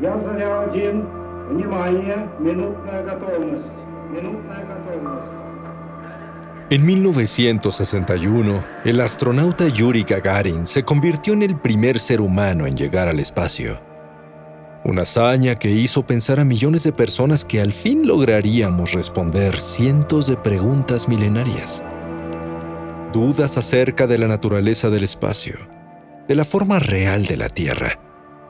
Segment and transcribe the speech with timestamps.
[0.00, 1.06] Я заря один.
[1.48, 3.72] Внимание, минутная готовность.
[4.10, 5.32] Минутная готовность.
[6.68, 13.06] En 1961, el astronauta Yuri Gagarin se convirtió en el primer ser humano en llegar
[13.06, 13.78] al espacio.
[14.84, 20.26] Una hazaña que hizo pensar a millones de personas que al fin lograríamos responder cientos
[20.26, 21.84] de preguntas milenarias.
[23.12, 25.69] Dudas acerca de la naturaleza del espacio,
[26.31, 27.99] de la forma real de la Tierra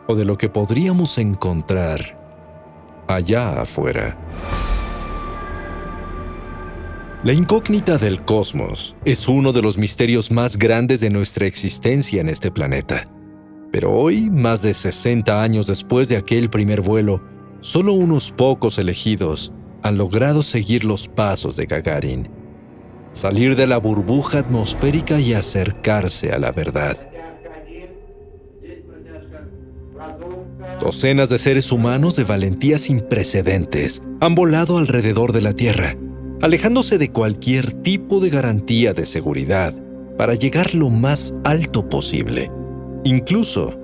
[0.07, 2.15] o de lo que podríamos encontrar
[3.07, 4.15] allá afuera.
[7.23, 12.29] La incógnita del cosmos es uno de los misterios más grandes de nuestra existencia en
[12.29, 13.05] este planeta.
[13.71, 17.23] Pero hoy, más de 60 años después de aquel primer vuelo,
[17.61, 22.29] solo unos pocos elegidos han logrado seguir los pasos de Gagarin,
[23.11, 27.10] salir de la burbuja atmosférica y acercarse a la verdad.
[30.81, 35.95] Docenas de seres humanos de valentía sin precedentes han volado alrededor de la Tierra,
[36.41, 39.75] alejándose de cualquier tipo de garantía de seguridad
[40.17, 42.49] para llegar lo más alto posible,
[43.03, 43.79] incluso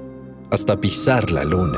[0.50, 1.78] hasta pisar la Luna.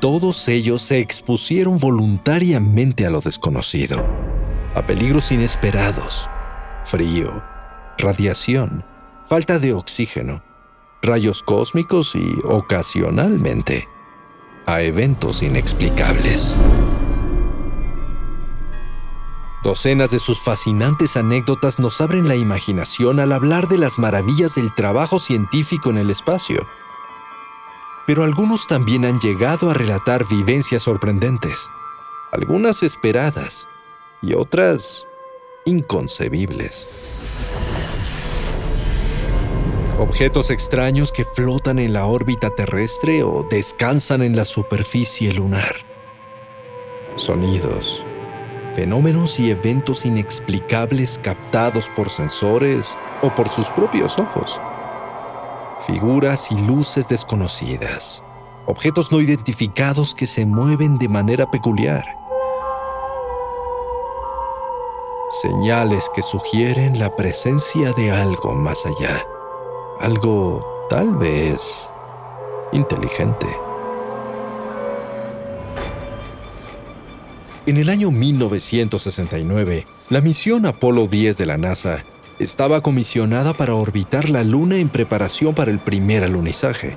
[0.00, 4.04] Todos ellos se expusieron voluntariamente a lo desconocido,
[4.74, 6.28] a peligros inesperados,
[6.84, 7.40] frío,
[7.98, 8.84] radiación,
[9.26, 10.42] falta de oxígeno,
[11.02, 13.88] rayos cósmicos y, ocasionalmente,
[14.66, 16.54] a eventos inexplicables.
[19.64, 24.72] Docenas de sus fascinantes anécdotas nos abren la imaginación al hablar de las maravillas del
[24.72, 26.64] trabajo científico en el espacio.
[28.06, 31.68] Pero algunos también han llegado a relatar vivencias sorprendentes,
[32.30, 33.66] algunas esperadas
[34.22, 35.04] y otras
[35.64, 36.88] inconcebibles.
[39.98, 45.74] Objetos extraños que flotan en la órbita terrestre o descansan en la superficie lunar.
[47.14, 48.04] Sonidos,
[48.74, 54.60] fenómenos y eventos inexplicables captados por sensores o por sus propios ojos.
[55.86, 58.22] Figuras y luces desconocidas.
[58.66, 62.04] Objetos no identificados que se mueven de manera peculiar.
[65.40, 69.26] Señales que sugieren la presencia de algo más allá
[70.00, 71.88] algo tal vez
[72.72, 73.46] inteligente.
[77.66, 82.04] En el año 1969, la misión Apolo 10 de la NASA
[82.38, 86.94] estaba comisionada para orbitar la Luna en preparación para el primer alunizaje.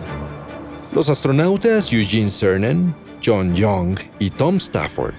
[0.93, 5.15] Los astronautas Eugene Cernan, John Young y Tom Stafford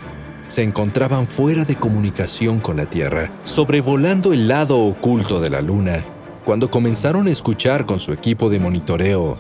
[0.49, 6.05] se encontraban fuera de comunicación con la Tierra, sobrevolando el lado oculto de la Luna
[6.45, 9.39] cuando comenzaron a escuchar con su equipo de monitoreo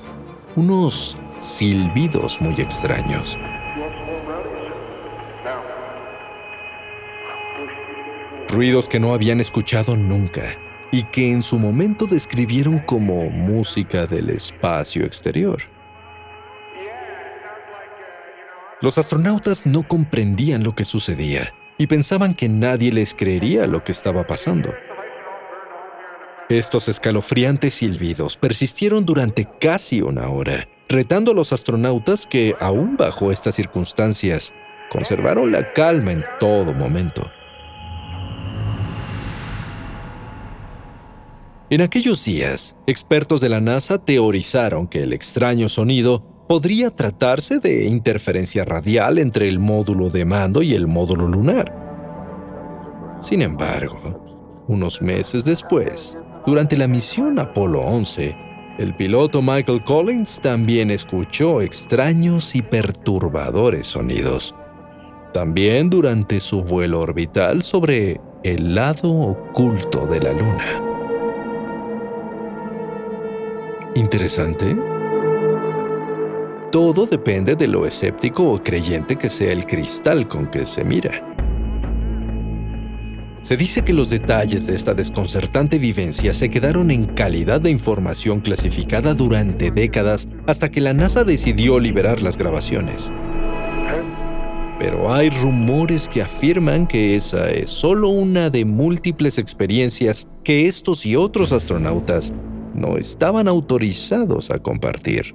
[0.56, 3.38] unos silbidos muy extraños.
[8.48, 10.42] Ruidos que no habían escuchado nunca
[10.92, 15.62] y que en su momento describieron como música del espacio exterior.
[18.80, 23.92] Los astronautas no comprendían lo que sucedía y pensaban que nadie les creería lo que
[23.92, 24.70] estaba pasando.
[26.50, 33.30] Estos escalofriantes silbidos persistieron durante casi una hora, retando a los astronautas que, aún bajo
[33.30, 34.52] estas circunstancias,
[34.90, 37.22] conservaron la calma en todo momento.
[41.70, 47.86] En aquellos días, expertos de la NASA teorizaron que el extraño sonido podría tratarse de
[47.86, 51.72] interferencia radial entre el módulo de mando y el módulo lunar.
[53.20, 58.36] Sin embargo, unos meses después, durante la misión Apolo 11,
[58.78, 64.54] el piloto Michael Collins también escuchó extraños y perturbadores sonidos.
[65.32, 70.82] También durante su vuelo orbital sobre el lado oculto de la Luna.
[73.94, 74.76] ¿Interesante?
[76.70, 81.29] todo depende de lo escéptico o creyente que sea el cristal con que se mira.
[83.42, 88.40] Se dice que los detalles de esta desconcertante vivencia se quedaron en calidad de información
[88.40, 93.10] clasificada durante décadas hasta que la NASA decidió liberar las grabaciones.
[94.78, 101.06] Pero hay rumores que afirman que esa es solo una de múltiples experiencias que estos
[101.06, 102.34] y otros astronautas
[102.74, 105.34] no estaban autorizados a compartir.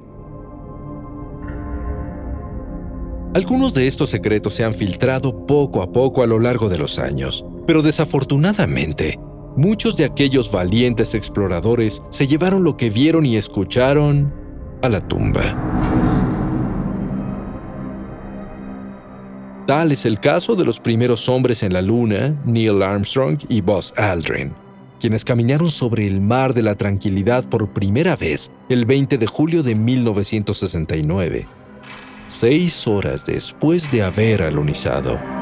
[3.33, 6.97] Algunos de estos secretos se han filtrado poco a poco a lo largo de los
[6.97, 9.19] años, pero desafortunadamente,
[9.55, 14.33] muchos de aquellos valientes exploradores se llevaron lo que vieron y escucharon
[14.81, 15.75] a la tumba.
[19.67, 23.93] Tal es el caso de los primeros hombres en la Luna, Neil Armstrong y Buzz
[23.97, 24.53] Aldrin,
[24.99, 29.63] quienes caminaron sobre el mar de la tranquilidad por primera vez el 20 de julio
[29.63, 31.47] de 1969,
[32.27, 35.34] seis horas después de haber alunizado.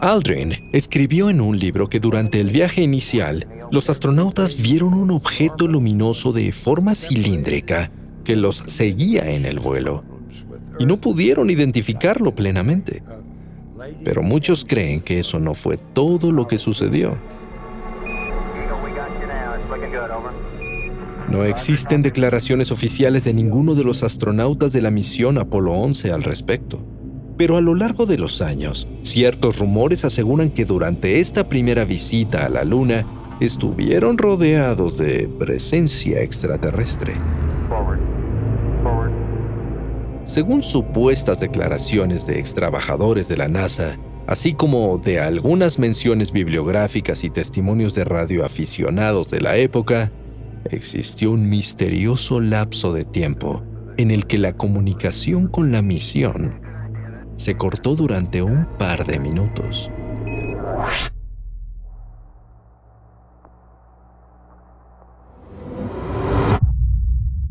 [0.00, 5.66] Aldrin escribió en un libro que durante el viaje inicial, los astronautas vieron un objeto
[5.66, 7.92] luminoso de forma cilíndrica
[8.24, 10.02] que los seguía en el vuelo
[10.78, 13.02] y no pudieron identificarlo plenamente.
[14.02, 17.18] Pero muchos creen que eso no fue todo lo que sucedió.
[21.28, 26.22] No existen declaraciones oficiales de ninguno de los astronautas de la misión Apolo 11 al
[26.22, 26.89] respecto.
[27.40, 32.44] Pero a lo largo de los años, ciertos rumores aseguran que durante esta primera visita
[32.44, 33.06] a la Luna
[33.40, 37.14] estuvieron rodeados de presencia extraterrestre.
[40.24, 47.30] Según supuestas declaraciones de extrabajadores de la NASA, así como de algunas menciones bibliográficas y
[47.30, 50.12] testimonios de radioaficionados de la época,
[50.66, 53.62] existió un misterioso lapso de tiempo
[53.96, 56.59] en el que la comunicación con la misión
[57.40, 59.90] se cortó durante un par de minutos.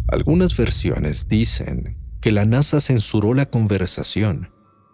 [0.07, 4.51] Algunas versiones dicen que la NASA censuró la conversación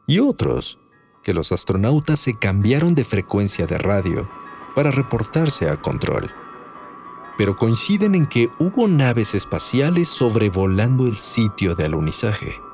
[0.07, 0.79] y otros
[1.25, 4.29] que los astronautas se cambiaron de frecuencia de radio
[4.75, 6.31] para reportarse a control.
[7.37, 12.64] Pero coinciden en que hubo naves espaciales sobrevolando el sitio de alunizaje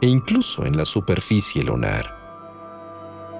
[0.00, 2.20] e incluso en la superficie lunar.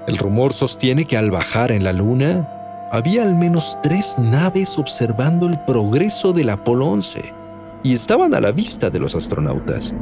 [0.06, 2.48] El rumor sostiene que al bajar en la Luna,
[2.92, 7.32] había al menos tres naves observando el progreso del Apolo 11
[7.84, 9.94] y estaban a la vista de los astronautas.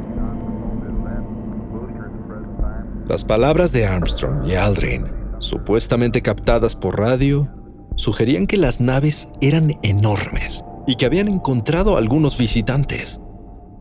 [3.07, 5.07] Las palabras de Armstrong y Aldrin,
[5.39, 7.47] supuestamente captadas por radio,
[7.95, 13.19] sugerían que las naves eran enormes y que habían encontrado algunos visitantes,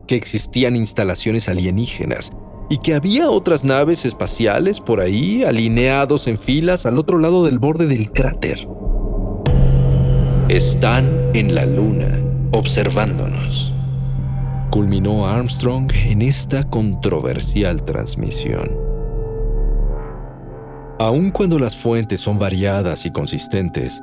[0.06, 2.32] que existían instalaciones alienígenas
[2.68, 7.58] y que había otras naves espaciales por ahí alineados en filas al otro lado del
[7.58, 8.68] borde del cráter.
[10.48, 12.20] Están en la luna,
[12.52, 13.74] observándonos.
[14.70, 18.70] Culminó Armstrong en esta controversial transmisión.
[20.98, 24.02] Aun cuando las fuentes son variadas y consistentes,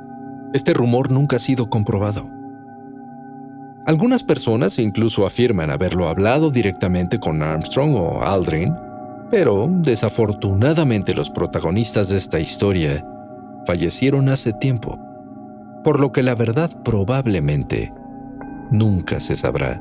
[0.54, 2.28] este rumor nunca ha sido comprobado.
[3.86, 8.74] Algunas personas incluso afirman haberlo hablado directamente con Armstrong o Aldrin,
[9.30, 13.06] pero desafortunadamente los protagonistas de esta historia
[13.64, 14.98] fallecieron hace tiempo,
[15.84, 17.92] por lo que la verdad probablemente
[18.72, 19.78] nunca se sabrá.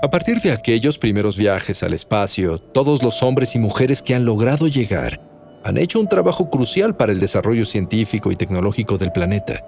[0.00, 4.24] A partir de aquellos primeros viajes al espacio, todos los hombres y mujeres que han
[4.24, 5.18] logrado llegar
[5.64, 9.64] han hecho un trabajo crucial para el desarrollo científico y tecnológico del planeta,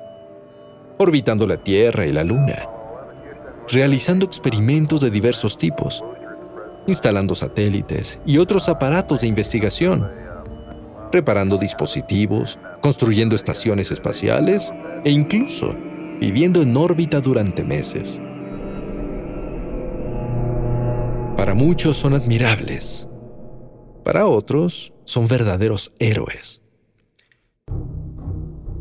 [0.99, 2.69] orbitando la Tierra y la Luna,
[3.71, 6.05] realizando experimentos de diversos tipos,
[6.87, 10.07] instalando satélites y otros aparatos de investigación,
[11.11, 15.75] reparando dispositivos, construyendo estaciones espaciales e incluso
[16.21, 18.21] viviendo en órbita durante meses.
[21.39, 23.09] Para muchos son admirables,
[24.07, 26.63] para otros son verdaderos héroes.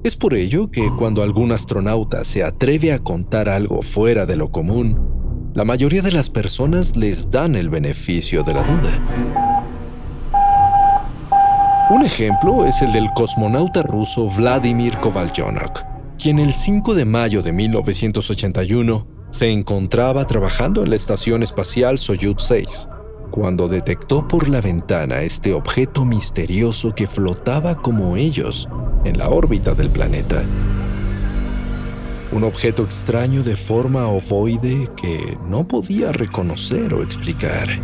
[0.03, 4.51] Es por ello que cuando algún astronauta se atreve a contar algo fuera de lo
[4.51, 9.01] común, la mayoría de las personas les dan el beneficio de la duda.
[11.89, 15.81] Un ejemplo es el del cosmonauta ruso Vladimir Kovalyonok,
[16.21, 22.43] quien el 5 de mayo de 1981 se encontraba trabajando en la estación espacial Soyuz
[22.43, 22.89] 6
[23.35, 28.69] cuando detectó por la ventana este objeto misterioso que flotaba como ellos
[29.03, 30.43] en la órbita del planeta.
[32.31, 37.81] un objeto extraño de forma ovoide que no podía reconocer o explicar.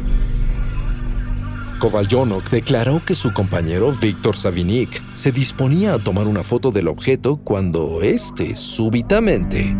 [1.79, 7.37] Kovalyonok declaró que su compañero Víctor Savinik se disponía a tomar una foto del objeto
[7.37, 9.75] cuando éste súbitamente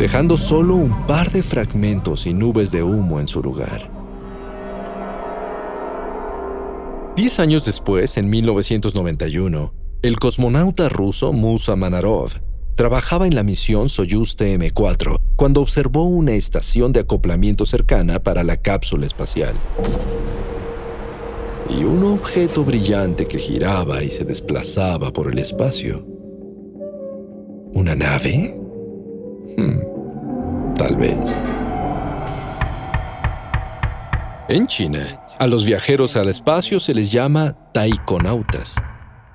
[0.00, 3.90] dejando solo un par de fragmentos y nubes de humo en su lugar.
[7.16, 12.30] Diez años después, en 1991, el cosmonauta ruso Musa Manarov
[12.76, 18.56] trabajaba en la misión Soyuz TM-4 cuando observó una estación de acoplamiento cercana para la
[18.56, 19.54] cápsula espacial.
[21.68, 26.06] Y un objeto brillante que giraba y se desplazaba por el espacio.
[27.74, 28.58] ¿Una nave?
[29.58, 29.89] Hmm,
[30.80, 31.36] tal vez.
[34.48, 38.76] En China, a los viajeros al espacio se les llama taikonautas.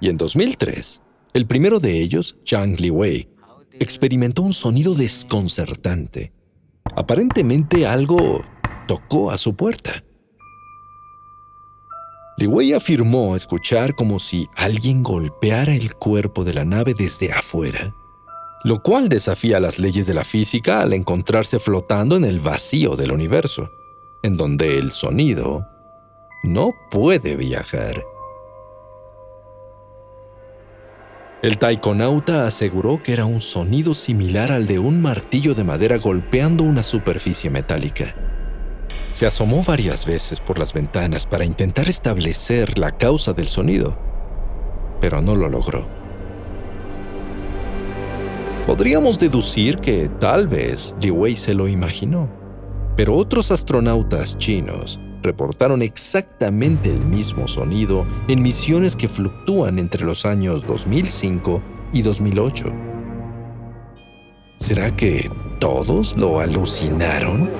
[0.02, 3.30] Y en 2003, el primero de ellos, Zhang Liwei,
[3.74, 6.34] experimentó un sonido desconcertante.
[6.96, 8.44] Aparentemente algo
[8.88, 10.04] tocó a su puerta.
[12.40, 17.94] Liwei afirmó escuchar como si alguien golpeara el cuerpo de la nave desde afuera,
[18.66, 23.12] lo cual desafía las leyes de la física al encontrarse flotando en el vacío del
[23.12, 23.70] universo,
[24.24, 25.68] en donde el sonido
[26.44, 28.04] no puede viajar.
[31.44, 36.64] El taikonauta aseguró que era un sonido similar al de un martillo de madera golpeando
[36.64, 38.16] una superficie metálica.
[39.12, 43.96] Se asomó varias veces por las ventanas para intentar establecer la causa del sonido,
[45.00, 46.05] pero no lo logró.
[48.66, 52.28] Podríamos deducir que tal vez Li Wei se lo imaginó,
[52.96, 60.26] pero otros astronautas chinos reportaron exactamente el mismo sonido en misiones que fluctúan entre los
[60.26, 61.62] años 2005
[61.94, 62.66] y 2008.
[64.58, 65.30] ¿Será que
[65.60, 67.52] todos lo alucinaron?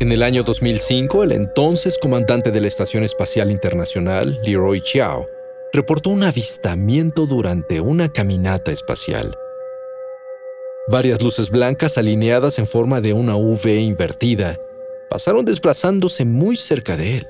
[0.00, 5.26] En el año 2005, el entonces comandante de la Estación Espacial Internacional, Leroy Chiao,
[5.72, 9.36] reportó un avistamiento durante una caminata espacial
[10.90, 14.58] Varias luces blancas alineadas en forma de una V invertida
[15.10, 17.28] pasaron desplazándose muy cerca de él.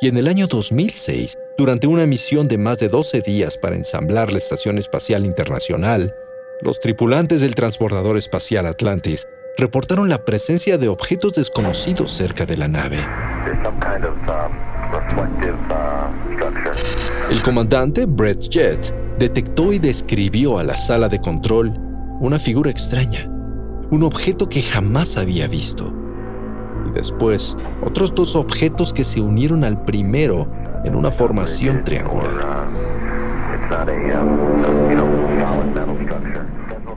[0.00, 4.32] Y en el año 2006, durante una misión de más de 12 días para ensamblar
[4.32, 6.16] la Estación Espacial Internacional,
[6.62, 12.66] los tripulantes del transbordador espacial Atlantis reportaron la presencia de objetos desconocidos cerca de la
[12.66, 12.98] nave.
[17.30, 21.72] El comandante Brett Jett detectó y describió a la sala de control
[22.18, 23.30] una figura extraña,
[23.90, 25.94] un objeto que jamás había visto.
[26.88, 27.56] Y después,
[27.86, 30.50] otros dos objetos que se unieron al primero
[30.84, 32.68] en una formación triangular.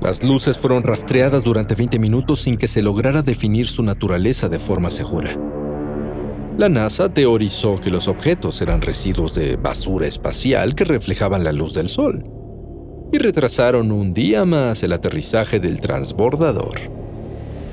[0.02, 4.58] Las luces fueron rastreadas durante 20 minutos sin que se lograra definir su naturaleza de
[4.58, 5.38] forma segura.
[6.58, 11.74] La NASA teorizó que los objetos eran residuos de basura espacial que reflejaban la luz
[11.74, 12.24] del Sol
[13.12, 16.80] y retrasaron un día más el aterrizaje del transbordador,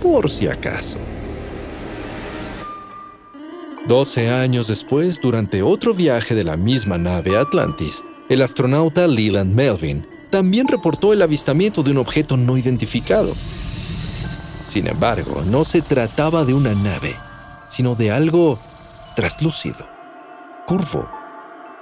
[0.02, 0.96] por si acaso.
[3.86, 10.06] Doce años después, durante otro viaje de la misma nave Atlantis, el astronauta Leland Melvin
[10.30, 13.34] también reportó el avistamiento de un objeto no identificado.
[14.64, 17.14] Sin embargo, no se trataba de una nave,
[17.68, 18.58] sino de algo
[19.20, 19.86] traslúcido,
[20.66, 21.06] curvo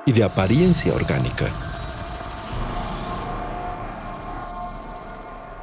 [0.05, 1.47] y de apariencia orgánica.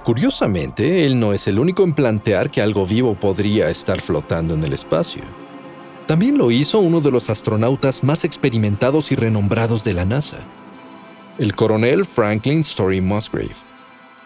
[0.06, 4.64] Curiosamente, él no es el único en plantear que algo vivo podría estar flotando en
[4.64, 5.24] el espacio.
[6.08, 10.38] También lo hizo uno de los astronautas más experimentados y renombrados de la NASA,
[11.38, 13.58] el coronel Franklin Story Musgrave,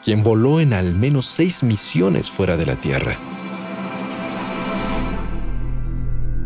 [0.04, 3.39] quien voló en al menos seis misiones fuera de la Tierra.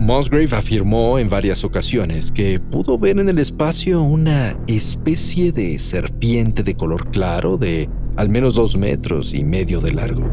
[0.04, 6.62] Musgrave afirmó en varias ocasiones que pudo ver en el espacio una especie de serpiente
[6.62, 10.26] de color claro de al menos dos metros y medio de largo.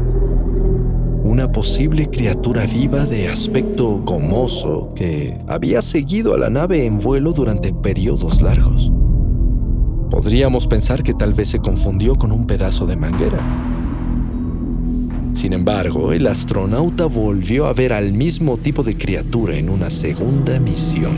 [1.23, 7.31] Una posible criatura viva de aspecto gomoso que había seguido a la nave en vuelo
[7.31, 8.91] durante periodos largos.
[10.09, 13.39] Podríamos pensar que tal vez se confundió con un pedazo de manguera.
[15.41, 20.59] Sin embargo, el astronauta volvió a ver al mismo tipo de criatura en una segunda
[20.59, 21.17] misión.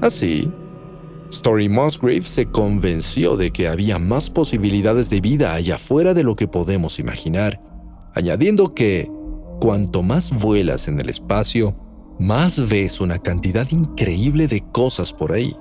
[0.00, 0.50] Así,
[1.28, 6.36] Story Musgrave se convenció de que había más posibilidades de vida allá afuera de lo
[6.36, 7.60] que podemos imaginar,
[8.14, 9.10] añadiendo que
[9.60, 11.76] cuanto más vuelas en el espacio,
[12.18, 15.54] más ves una cantidad increíble de cosas por ahí.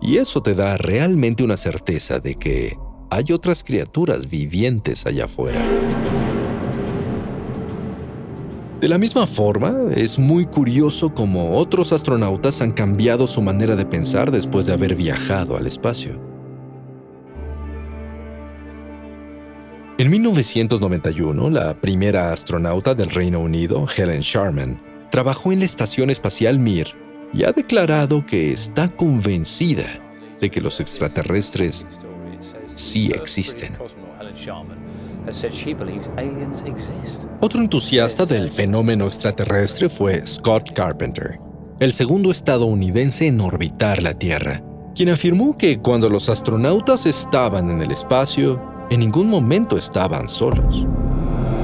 [0.00, 5.60] Y eso te da realmente una certeza de que hay otras criaturas vivientes allá afuera.
[8.80, 13.86] De la misma forma, es muy curioso cómo otros astronautas han cambiado su manera de
[13.86, 16.20] pensar después de haber viajado al espacio.
[19.96, 26.58] En 1991, la primera astronauta del Reino Unido, Helen Sharman, trabajó en la Estación Espacial
[26.58, 26.88] Mir
[27.32, 29.86] y ha declarado que está convencida
[30.40, 31.86] de que los extraterrestres
[32.76, 33.74] sí existen.
[37.40, 41.38] Otro entusiasta del fenómeno extraterrestre fue Scott Carpenter,
[41.80, 44.62] el segundo estadounidense en orbitar la Tierra,
[44.94, 50.86] quien afirmó que cuando los astronautas estaban en el espacio, en ningún momento estaban solos.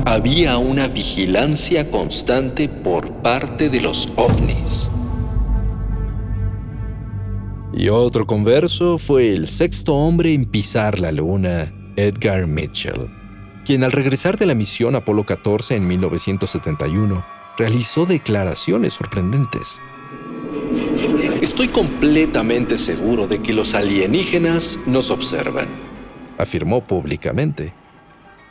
[0.06, 4.90] Había una vigilancia constante por parte de los ovnis.
[7.72, 13.08] Y otro converso fue el sexto hombre en pisar la luna, Edgar Mitchell,
[13.64, 17.24] quien al regresar de la misión Apolo 14 en 1971
[17.56, 19.80] realizó declaraciones sorprendentes.
[21.40, 25.68] Estoy completamente seguro de que los alienígenas nos observan,
[26.38, 27.72] afirmó públicamente.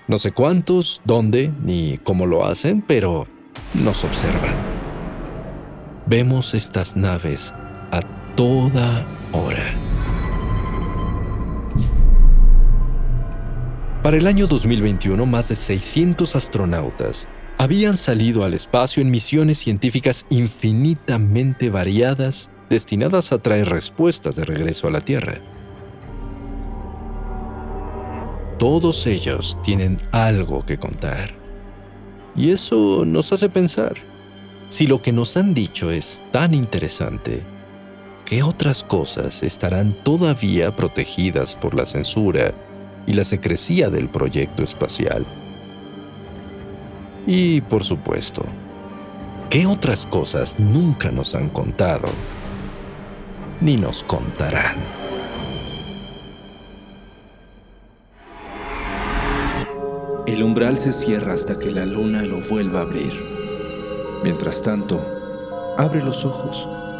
[0.07, 3.27] No sé cuántos, dónde ni cómo lo hacen, pero
[3.73, 4.55] nos observan.
[6.07, 7.53] Vemos estas naves
[8.39, 9.75] toda hora.
[14.01, 17.27] Para el año 2021, más de 600 astronautas
[17.57, 24.87] habían salido al espacio en misiones científicas infinitamente variadas destinadas a traer respuestas de regreso
[24.87, 25.41] a la Tierra.
[28.57, 31.35] Todos ellos tienen algo que contar.
[32.37, 33.95] Y eso nos hace pensar,
[34.69, 37.58] si lo que nos han dicho es tan interesante,
[38.29, 42.53] ¿qué otras cosas estarán todavía protegidas por la censura
[43.07, 45.25] y la secrecía del proyecto espacial?
[47.25, 48.43] Y, por supuesto,
[49.49, 52.07] ¿qué otras cosas nunca nos han contado
[53.61, 54.77] ni nos contarán?
[60.27, 63.13] El umbral se cierra hasta que la luna lo vuelva a abrir.
[64.23, 65.03] Mientras tanto,
[65.79, 66.78] abre los ojos